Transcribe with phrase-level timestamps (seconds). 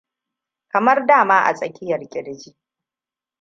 [0.67, 2.55] kamar dama a tsakiyar kirji